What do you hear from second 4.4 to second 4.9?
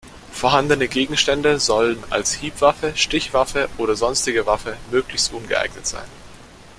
Waffe